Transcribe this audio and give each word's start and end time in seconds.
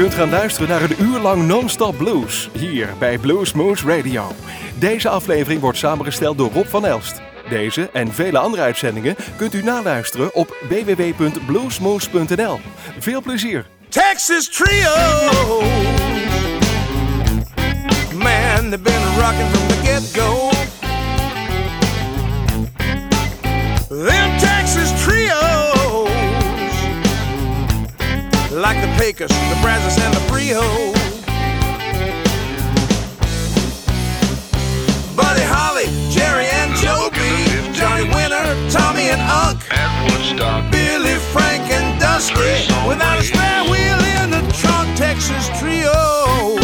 kunt 0.00 0.14
gaan 0.14 0.30
luisteren 0.30 0.68
naar 0.68 0.82
een 0.82 1.02
uur 1.02 1.18
lang 1.18 1.46
non-stop 1.46 1.96
blues 1.96 2.50
hier 2.52 2.88
bij 2.98 3.18
Bluesmoose 3.18 3.96
Radio. 3.96 4.32
Deze 4.78 5.08
aflevering 5.08 5.60
wordt 5.60 5.78
samengesteld 5.78 6.38
door 6.38 6.50
Rob 6.52 6.66
van 6.66 6.86
Elst. 6.86 7.20
Deze 7.48 7.90
en 7.92 8.12
vele 8.12 8.38
andere 8.38 8.62
uitzendingen 8.62 9.16
kunt 9.36 9.54
u 9.54 9.62
naluisteren 9.62 10.34
op 10.34 10.56
www.bluesmoose.nl. 10.68 12.60
Veel 12.98 13.22
plezier! 13.22 13.66
Texas 13.88 14.48
Trio. 14.48 14.94
Man, 18.14 18.70
they've 18.70 18.82
been 18.82 19.18
rocking 19.18 19.48
from 19.50 19.68
the 19.68 19.80
get-go. 19.84 20.50
Them 23.88 24.38
Texas 24.38 25.04
Trios. 25.04 25.49
Like 28.60 28.82
the 28.82 28.92
Pecos, 29.02 29.30
the 29.30 29.58
Brazos, 29.62 29.96
and 30.04 30.12
the 30.12 30.20
Frio. 30.28 30.60
Buddy 35.16 35.40
Holly, 35.48 35.86
Jerry 36.10 36.44
and 36.44 36.76
Joby, 36.76 37.72
Johnny 37.72 38.04
Winter, 38.14 38.44
Tommy 38.68 39.08
and 39.08 39.22
Unc. 39.22 39.64
Billy, 40.70 41.14
Frank, 41.32 41.70
and 41.72 41.98
Dusty 41.98 42.68
without 42.86 43.18
a 43.18 43.22
spare 43.22 43.64
wheel 43.64 43.98
in 44.20 44.30
the 44.30 44.42
trunk, 44.52 44.94
Texas 44.94 45.48
Trio. 45.58 46.58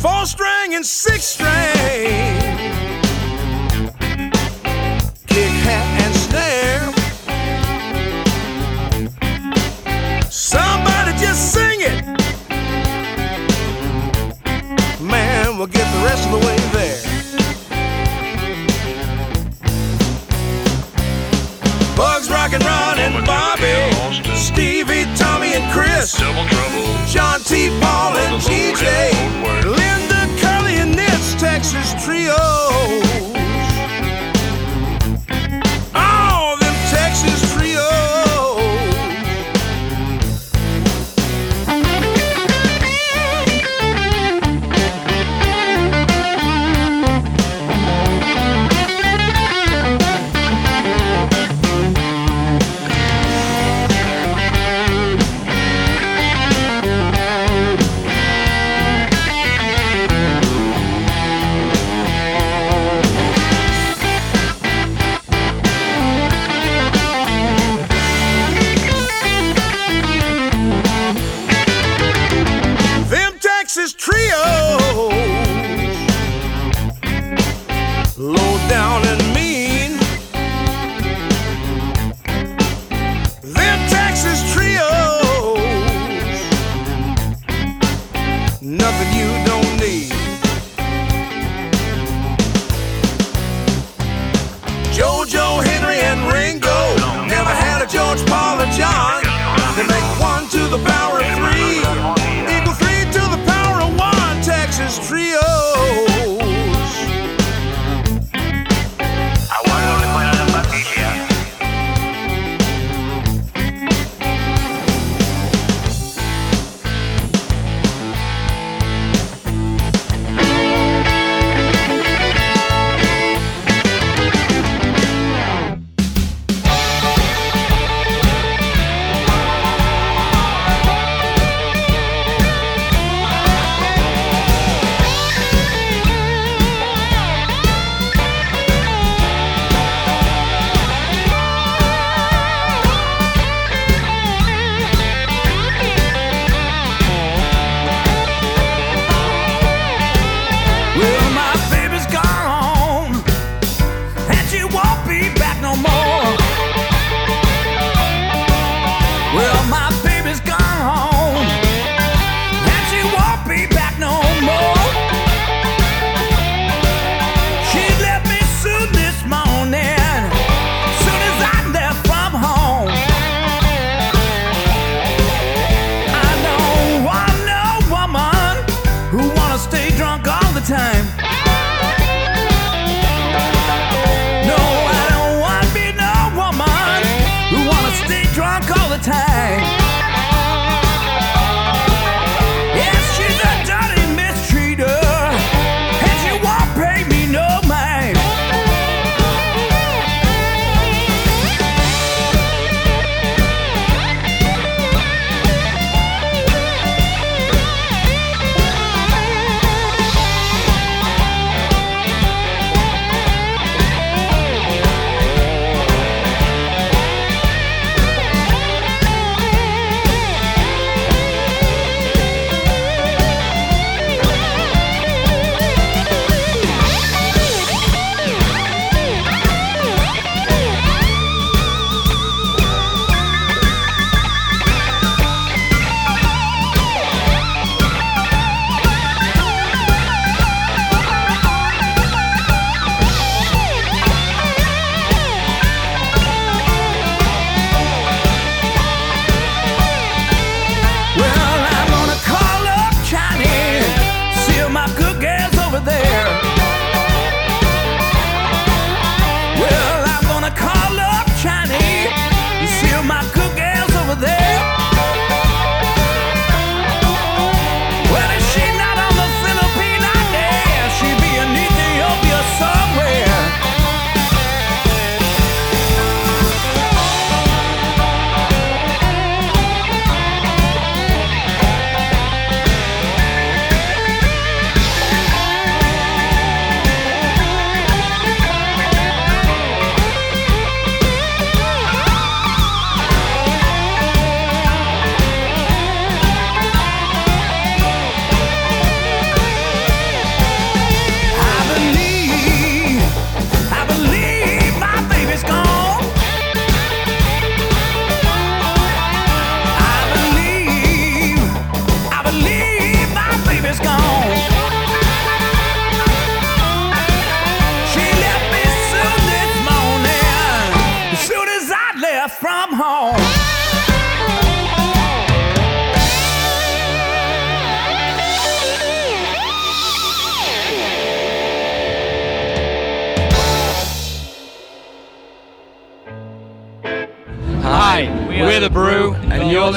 Four 0.00 0.26
string 0.26 0.74
and 0.74 0.84
six 0.84 1.24
string, 1.26 2.29
the 16.00 16.06
rest 16.06 16.24
of 16.24 16.32
the 16.32 16.46
way 16.46 16.56
there. 16.72 17.02
Bugs, 21.96 22.30
Rock 22.30 22.52
and 22.54 22.64
Ron 22.64 22.98
and 22.98 23.26
Bobby, 23.26 23.74
Stevie, 24.34 25.04
Tommy 25.14 25.52
and 25.54 25.70
Chris, 25.72 26.18
Double 26.18 26.46
trouble. 26.48 27.06
John 27.06 27.40
T, 27.40 27.68
Paul 27.80 28.16
and 28.16 28.40
GJ, 28.40 29.12
Linda, 29.64 30.40
Curly 30.40 30.76
and 30.76 30.96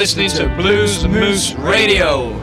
listening 0.04 0.28
to 0.28 0.44
Bluesmoose 0.60 1.56
Radio. 1.56 2.33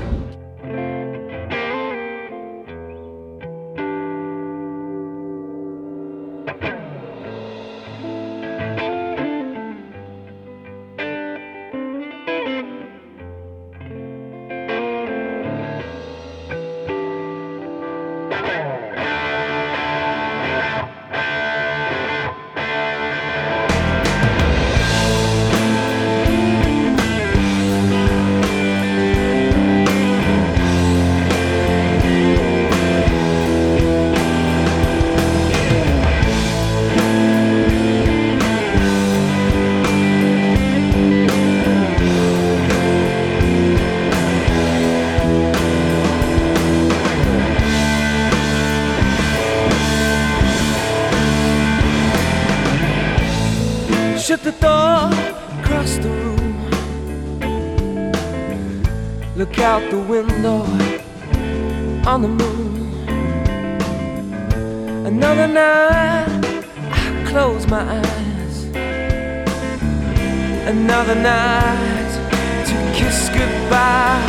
another 71.12 71.22
night 71.22 72.66
to 72.66 72.76
kiss 72.98 73.30
goodbye. 73.30 74.22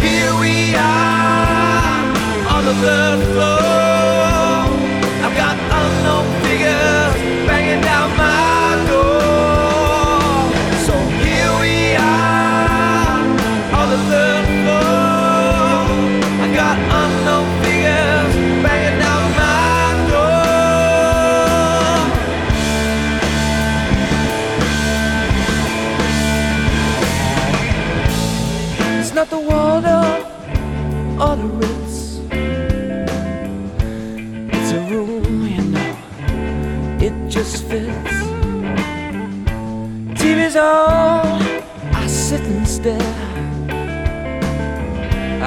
Here 0.00 0.34
we 0.40 0.74
are 0.76 2.54
on 2.54 2.64
the 2.64 2.74
third 2.74 3.32
floor. 3.32 3.61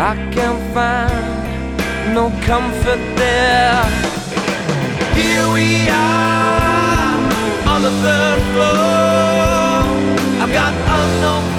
I 0.08 0.14
can't 0.32 0.62
find 0.72 2.14
no 2.14 2.30
comfort 2.46 3.02
there. 3.18 3.84
Here 5.16 5.52
we 5.52 5.90
are 5.90 7.18
on 7.68 7.82
the 7.82 7.90
third 8.04 8.40
floor. 8.54 10.44
I've 10.44 10.54
got 10.54 10.74
unknown. 11.00 11.55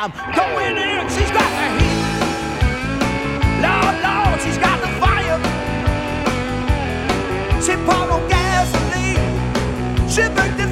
I'm 0.00 0.12
going 0.12 0.68
in 0.68 0.76
there, 0.76 1.10
she's 1.10 1.28
got 1.32 1.50
the 1.58 1.66
heat. 1.74 1.98
Lord, 3.58 3.96
Lord, 3.98 4.40
she's 4.40 4.56
got 4.56 4.78
the 4.80 4.86
fire. 5.02 5.38
She 7.60 7.74
poured 7.82 8.08
on 8.08 8.28
gasoline. 8.28 9.18
She 10.08 10.22
burned 10.36 10.56
the 10.56 10.67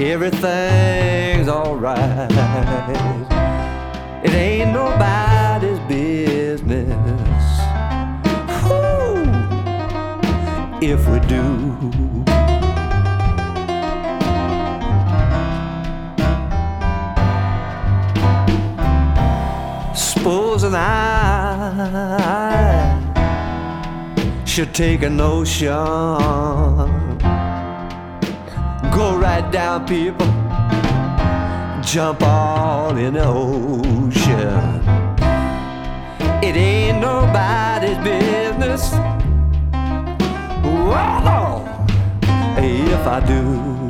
everything's 0.00 1.48
alright. 1.48 2.30
It 4.24 4.32
ain't 4.32 4.72
nobody's 4.72 5.78
business 5.88 6.70
if 10.82 11.08
we 11.08 11.20
do. 11.20 11.96
And 20.56 20.74
I 20.74 21.68
should 24.44 24.74
take 24.74 25.02
an 25.02 25.20
ocean 25.20 25.68
Go 28.96 29.18
right 29.18 29.52
down, 29.52 29.86
people. 29.86 30.26
Jump 31.82 32.22
all 32.22 32.96
in 32.96 33.12
the 33.12 33.26
ocean. 33.26 34.80
It 36.42 36.56
ain't 36.56 37.00
nobody's 37.02 37.98
business. 37.98 38.92
Whoa, 40.64 41.68
if 42.56 43.06
I 43.06 43.20
do. 43.26 43.85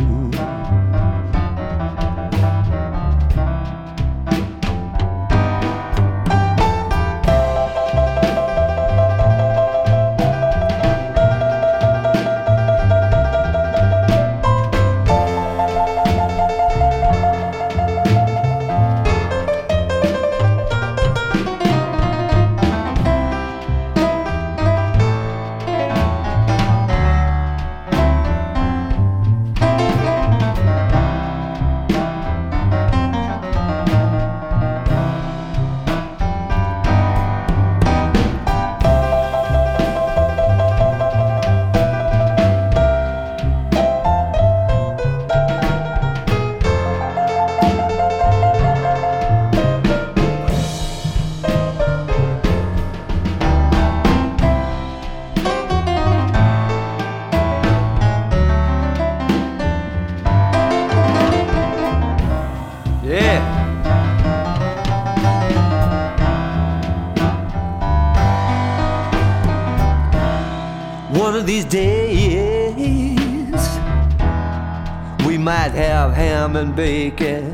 And 76.57 76.75
bacon. 76.75 77.53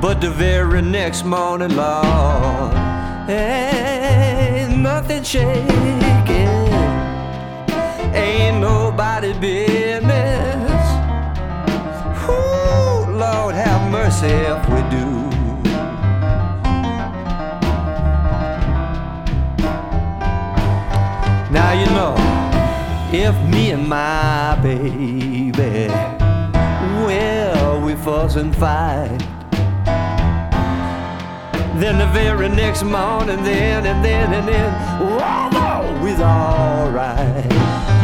But 0.00 0.20
the 0.20 0.30
very 0.30 0.80
next 0.80 1.24
morning, 1.24 1.76
Lord, 1.76 2.74
ain't 3.28 4.78
nothing 4.78 5.22
shaking. 5.22 6.48
Ain't 8.14 8.60
nobody 8.60 9.32
business. 9.34 10.84
Whew, 12.24 13.14
Lord 13.16 13.54
have 13.54 13.90
mercy 13.90 14.26
if 14.26 14.62
we 14.70 14.80
do. 14.96 15.06
Now 21.52 21.72
you 21.72 21.86
know, 21.98 22.14
if 23.12 23.34
me 23.52 23.72
and 23.72 23.86
my 23.88 24.58
baby, 24.62 26.13
fuss 28.04 28.36
and 28.36 28.54
fight. 28.54 29.18
Then 31.80 31.96
the 31.98 32.06
very 32.12 32.50
next 32.50 32.82
morning, 32.82 33.42
then 33.42 33.86
and 33.86 34.04
then 34.04 34.34
and 34.34 34.46
then, 34.46 34.72
whoa, 35.00 36.04
we's 36.04 36.20
alright. 36.20 37.44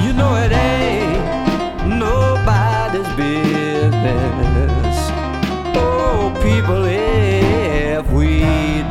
You 0.02 0.14
know 0.14 0.36
it 0.36 0.52
ain't 0.52 1.98
nobody's 1.98 3.10
business. 3.14 4.96
Oh, 5.76 6.32
people, 6.42 6.86
if 6.86 8.10
we 8.10 8.40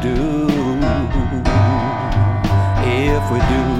do, 0.03 0.47
if 2.85 3.31
we 3.31 3.39
do. 3.39 3.78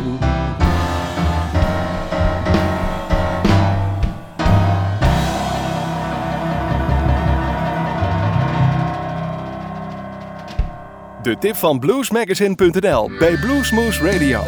De 11.22 11.38
tip 11.38 11.56
van 11.56 11.80
bluesmagazine.nl 11.80 13.12
bij 13.20 13.36
Bluesmoose 13.36 14.12
Radio. 14.12 14.42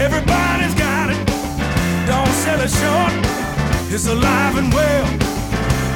Everybody's 0.00 0.74
got 0.74 1.10
it. 1.10 1.18
Don't 2.06 2.32
sell 2.44 2.60
it 2.60 2.70
short. 2.70 3.12
It's 3.92 4.06
alive 4.06 4.56
and 4.56 4.72
well. 4.72 5.06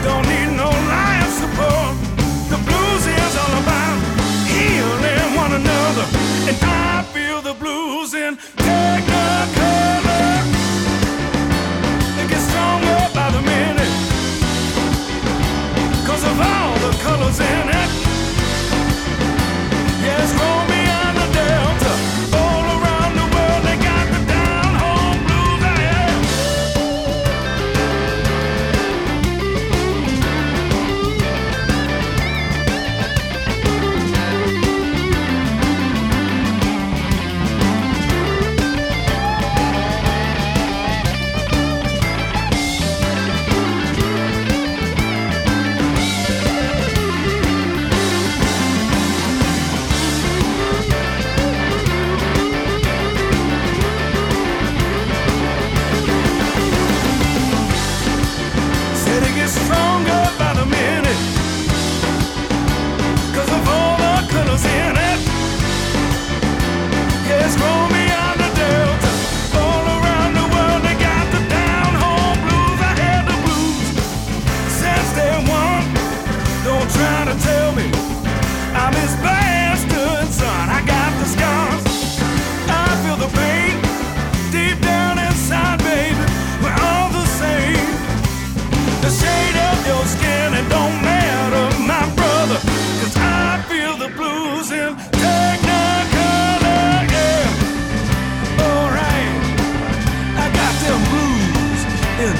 Don't 0.02 0.26
need 0.26 0.56
no 0.56 0.70
life 0.90 1.30
support. 1.30 1.94
The 2.50 2.58
blues 2.66 3.06
is 3.06 3.36
all 3.36 3.54
about 3.62 3.98
healing 4.50 5.36
one 5.36 5.52
another. 5.52 6.06
And 6.50 6.56
I 6.62 7.04
feel 7.14 7.40
the 7.42 7.54
blues 7.54 8.14
in 8.14 8.36
Technicolor. 8.56 10.42
It 12.20 12.28
gets 12.28 12.46
stronger 12.50 12.98
by 13.14 13.30
the 13.30 13.42
minute. 13.42 13.92
Cause 16.04 16.24
of 16.24 16.40
all 16.40 16.74
the 16.80 16.90
colors 17.04 17.38
in 17.38 17.68
it. 17.68 18.01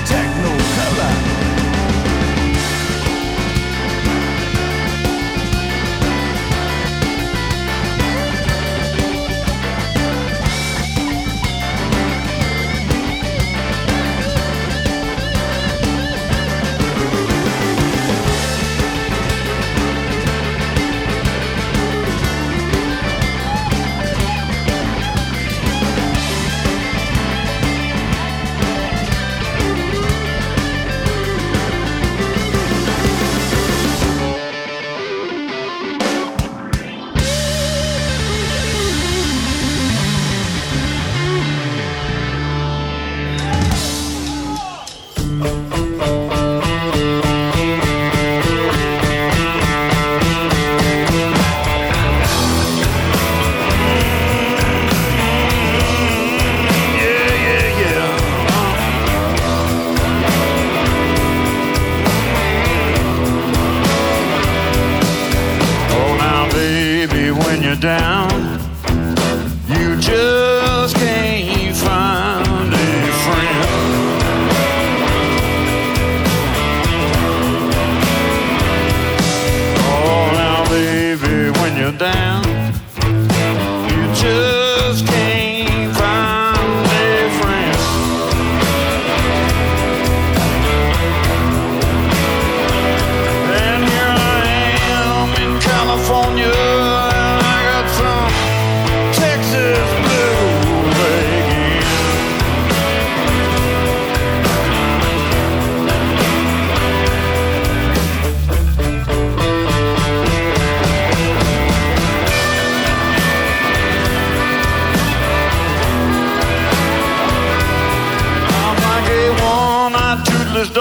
techno 0.04 0.51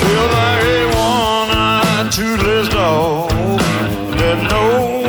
Feel 0.00 0.26
like 0.38 0.62
a 0.62 0.82
one-eyed 1.10 2.08
toothless 2.12 2.68
dog 2.68 3.30
that 4.18 4.38
no 4.50 4.62
one 4.70 5.02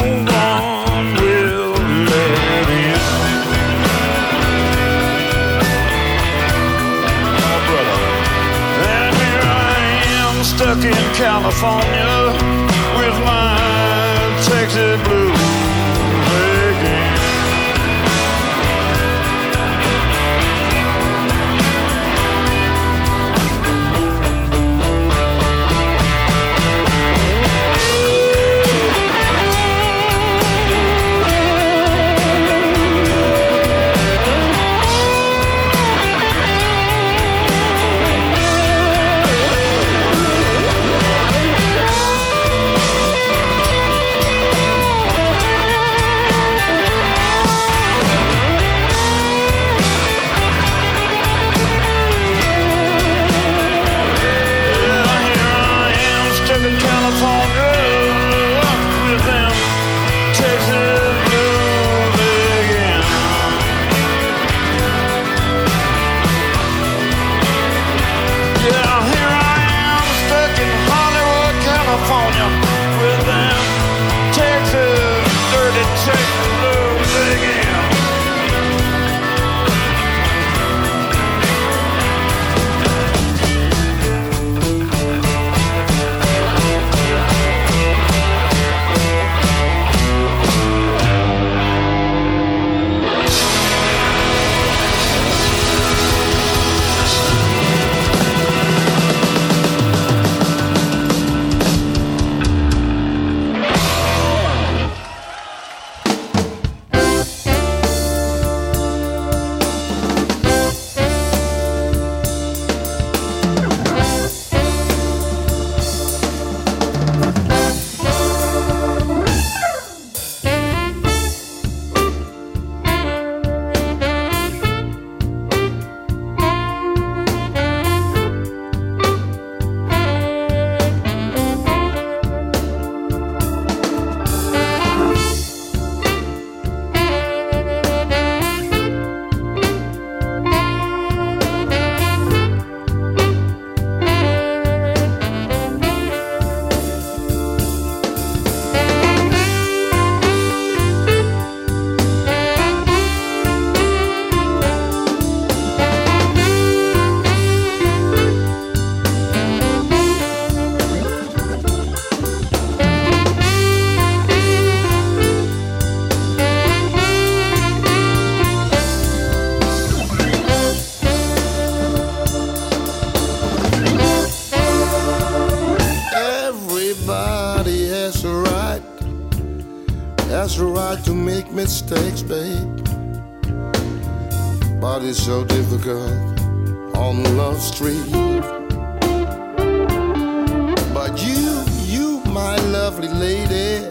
lovely 192.93 193.19
lady, 193.19 193.89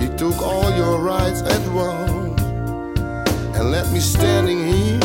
you 0.00 0.08
took 0.16 0.40
all 0.40 0.74
your 0.74 0.98
rights 1.00 1.42
at 1.42 1.72
once 1.72 2.40
and 3.54 3.70
left 3.70 3.92
me 3.92 4.00
standing 4.00 4.64
here 4.72 5.00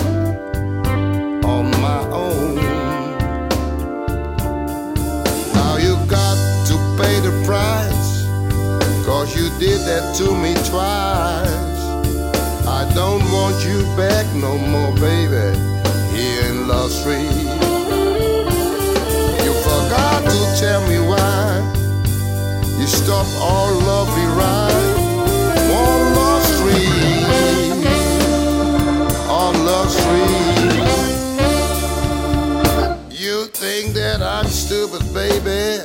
on 1.44 1.70
my 1.82 2.00
own. 2.10 2.56
Now 5.54 5.76
you 5.76 5.98
got 6.08 6.38
to 6.68 6.76
pay 6.98 7.20
the 7.20 7.34
price, 7.46 8.26
cause 9.06 9.36
you 9.36 9.50
did 9.60 9.82
that 9.82 10.16
to 10.20 10.34
me 10.44 10.54
twice. 10.70 11.84
I 12.66 12.90
don't 12.96 13.26
want 13.34 13.58
you 13.66 13.84
back 13.98 14.26
no 14.36 14.58
more, 14.58 14.94
baby, 14.96 15.58
here 16.16 16.44
in 16.50 16.68
Love 16.70 16.92
Street. 16.92 17.44
You 19.44 19.54
forgot 19.68 20.24
to 20.32 20.60
tell 20.62 20.88
me 20.88 21.00
why 21.00 21.77
you 22.80 22.86
stop 22.86 23.26
our 23.42 23.72
lovely 23.74 24.26
ride 24.38 24.98
on 25.74 26.16
Love 26.16 26.44
Street, 26.44 27.74
on 29.30 29.66
Love 29.66 29.90
Street. 29.90 30.78
You 33.12 33.46
think 33.48 33.94
that 33.96 34.22
I'm 34.22 34.46
stupid, 34.46 35.02
baby? 35.12 35.82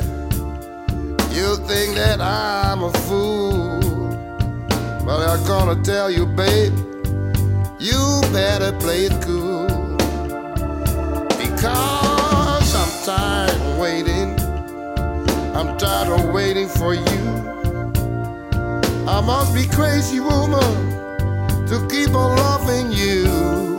You 1.34 1.56
think 1.66 1.94
that 1.96 2.20
I'm 2.20 2.82
a 2.82 2.92
fool? 3.06 3.80
But 5.06 5.28
I'm 5.28 5.44
gonna 5.46 5.82
tell 5.82 6.10
you, 6.10 6.26
babe, 6.26 6.74
you 7.80 8.20
better 8.32 8.72
play 8.78 9.06
it 9.06 9.22
cool 9.22 9.66
because. 11.38 12.11
I'm 15.62 15.78
tired 15.78 16.08
of 16.08 16.34
waiting 16.34 16.66
for 16.66 16.92
you. 16.92 17.22
I 19.06 19.20
must 19.24 19.54
be 19.54 19.64
crazy, 19.68 20.18
woman, 20.18 20.58
to 21.68 21.86
keep 21.88 22.16
on 22.16 22.36
loving 22.36 22.90
you. 22.90 23.71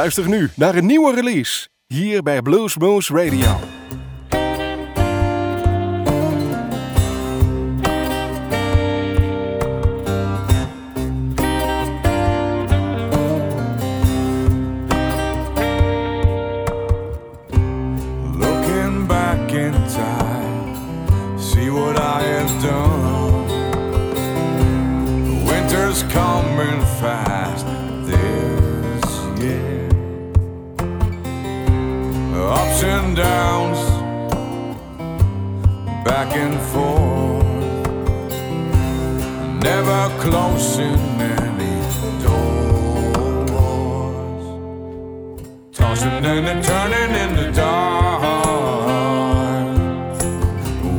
Luister 0.00 0.28
nu 0.28 0.50
naar 0.54 0.74
een 0.74 0.86
nieuwe 0.86 1.14
release 1.14 1.68
hier 1.86 2.22
bij 2.22 2.42
Bluesmoose 2.42 3.14
Radio. 3.14 3.79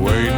wait. 0.02 0.31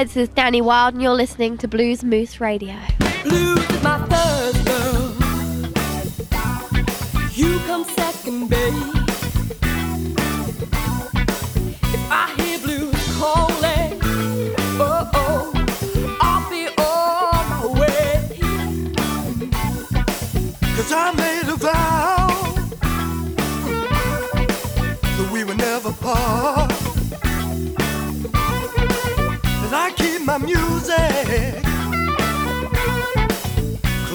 Hi, 0.00 0.04
this 0.04 0.16
is 0.16 0.28
Dani 0.30 0.62
Wilde, 0.62 0.94
and 0.94 1.02
you're 1.02 1.12
listening 1.12 1.58
to 1.58 1.68
Bluesmoose 1.68 2.40
Radio. 2.40 2.74
Blues 3.22 3.66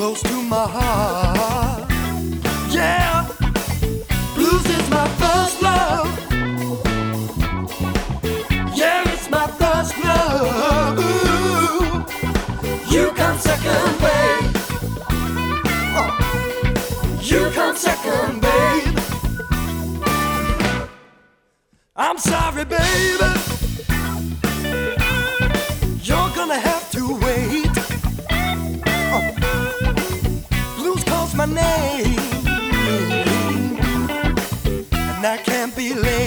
close 0.05 0.21
to 0.21 0.39
my 0.43 0.67
heart. 0.67 1.89
Yeah, 2.69 3.27
blues 4.35 4.65
is 4.77 4.87
my 4.87 5.07
first 5.21 5.61
love. 5.63 6.09
Yeah, 8.77 9.01
it's 9.13 9.27
my 9.31 9.47
first 9.47 9.97
love. 10.03 10.99
Ooh, 10.99 12.05
you 12.93 13.09
come 13.13 13.37
second, 13.39 13.91
babe. 14.03 14.51
Oh, 15.99 16.11
you 17.19 17.49
come 17.49 17.75
second, 17.75 18.41
babe. 18.41 18.99
I'm 21.95 22.19
sorry, 22.19 22.65
baby. 22.65 23.64
I 35.93 36.24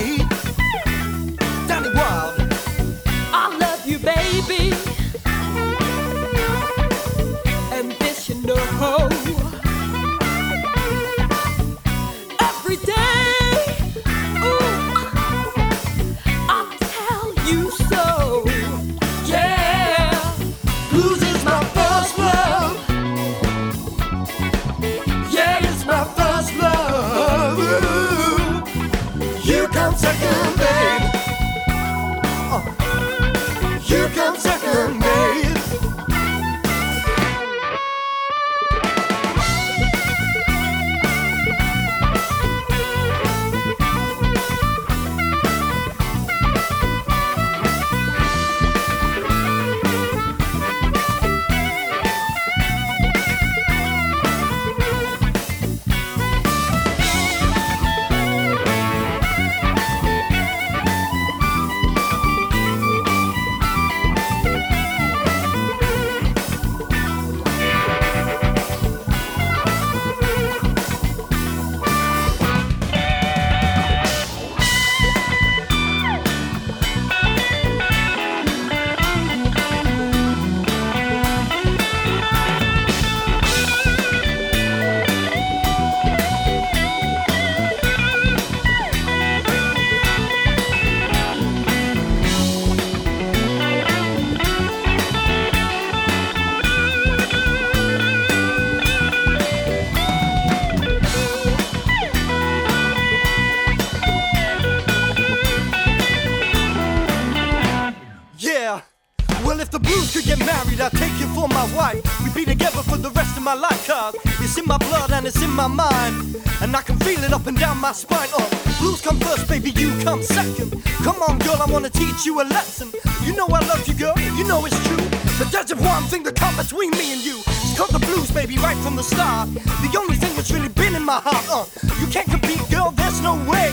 it's 115.29 115.43
in 115.43 115.51
my 115.51 115.67
mind. 115.67 116.37
And 116.61 116.75
I 116.75 116.83
can 116.83 116.99
feel 117.01 117.23
it 117.23 117.33
up 117.33 117.47
and 117.47 117.57
down 117.59 117.79
my 117.79 117.93
spine. 117.93 118.29
Oh, 118.33 118.49
blues 118.81 119.01
come 119.01 119.21
first, 119.21 119.47
baby, 119.47 119.71
you 119.71 119.91
come 120.03 120.23
second. 120.23 120.83
Come 121.05 121.21
on, 121.23 121.39
girl, 121.39 121.59
I 121.61 121.71
wanna 121.71 121.91
teach 121.91 122.25
you 122.25 122.41
a 122.41 122.45
lesson. 122.45 122.89
You 123.25 123.37
know 123.37 123.47
I 123.47 123.61
love 123.69 123.87
you, 123.87 123.95
girl, 123.95 124.15
you 124.19 124.45
know 124.45 124.65
it's 124.65 124.79
true. 124.87 125.05
But 125.39 125.53
there's 125.53 125.67
just 125.67 125.83
one 125.83 126.03
thing 126.05 126.23
that 126.25 126.35
comes 126.35 126.57
between 126.57 126.91
me 126.93 127.13
and 127.13 127.21
you. 127.25 127.37
It's 127.47 127.77
called 127.77 127.91
the 127.91 128.01
blues, 128.01 128.31
baby, 128.31 128.57
right 128.57 128.77
from 128.79 128.97
the 128.97 129.03
start. 129.03 129.53
The 129.55 129.97
only 129.99 130.17
thing 130.17 130.35
that's 130.35 130.51
really 130.51 130.71
been 130.71 130.97
in 130.97 131.05
my 131.05 131.21
heart, 131.21 131.47
uh. 131.51 131.67
You 132.01 132.07
can't 132.09 132.29
compete, 132.29 132.65
girl, 132.71 132.91
there's 132.93 133.21
no 133.21 133.35
way. 133.45 133.71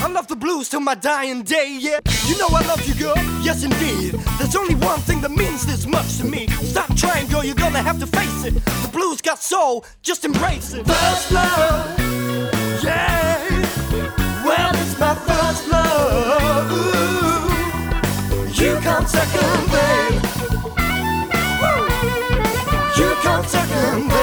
I 0.00 0.08
love 0.08 0.28
the 0.28 0.36
blues 0.36 0.68
till 0.68 0.80
my 0.80 0.94
dying 0.94 1.42
day, 1.42 1.76
yeah. 1.80 1.98
You 2.26 2.38
know 2.38 2.48
I 2.50 2.64
love 2.66 2.86
you, 2.86 2.94
girl, 2.94 3.16
yes 3.42 3.64
indeed. 3.64 4.12
There's 4.38 4.54
only 4.54 4.74
one 4.74 5.00
thing 5.00 5.20
that 5.22 5.30
means 5.30 5.66
this 5.66 5.86
much 5.86 6.18
to 6.18 6.24
me. 6.24 6.46
Stop 6.48 6.94
trying, 6.96 7.26
girl, 7.28 7.44
you're 7.44 7.54
gonna 7.54 7.82
have 7.82 7.98
to 8.00 8.06
face 8.06 8.44
it. 8.44 8.54
The 8.54 8.90
blues 8.92 9.20
got 9.20 9.40
soul, 9.40 9.84
just 10.02 10.24
embrace 10.24 10.72
it. 10.74 10.86
First 10.86 11.32
love, 11.32 11.98
yeah. 12.82 13.38
Well, 14.44 14.70
it's 14.74 14.98
my 14.98 15.14
first 15.14 15.68
love. 15.68 16.70
Ooh. 16.72 17.18
You 18.64 18.76
come 18.80 19.06
second, 19.06 19.70
babe. 19.72 20.22
You 22.98 23.14
come 23.22 23.44
second. 23.46 24.17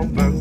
over. 0.00 0.39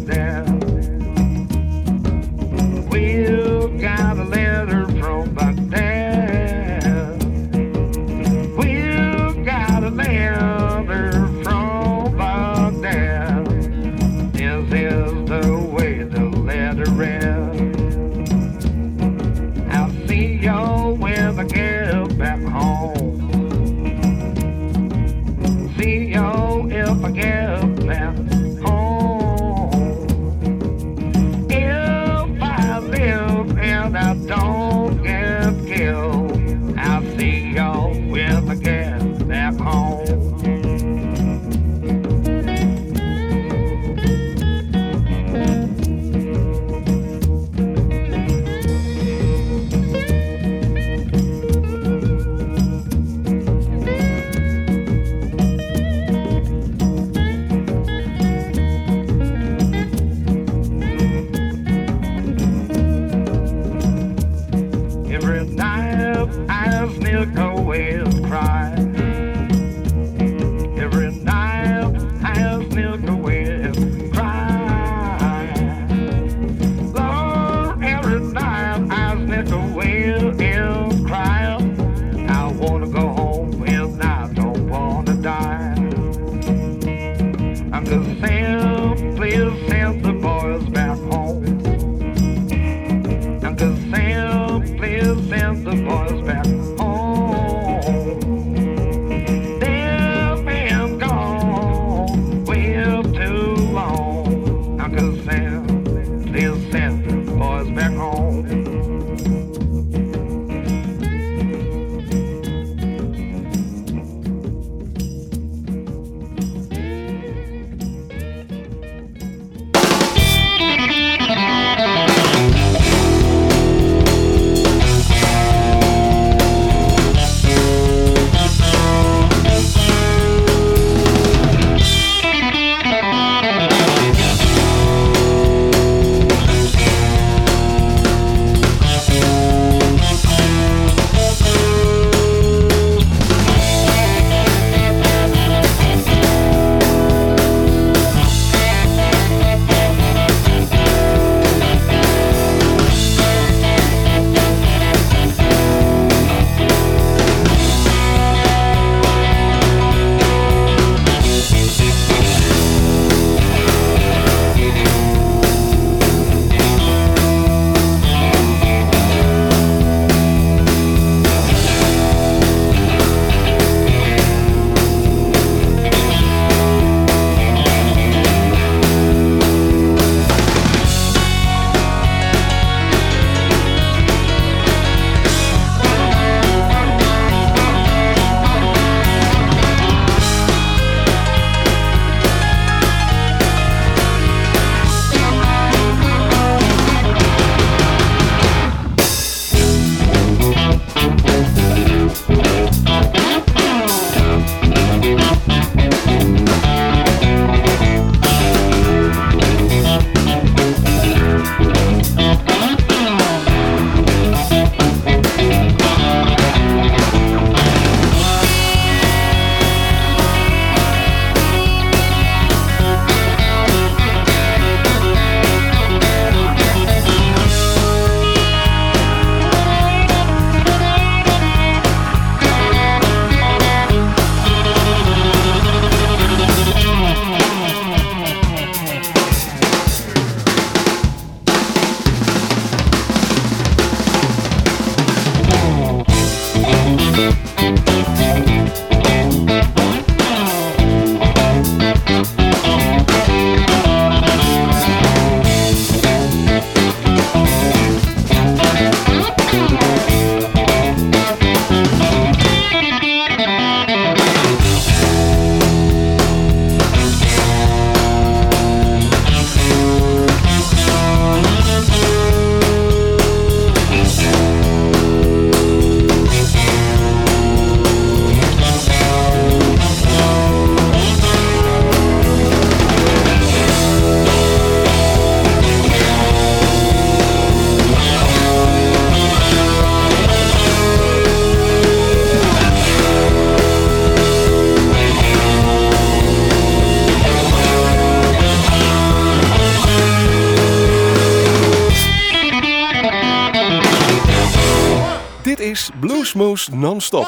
Non-Stop. 306.72 307.28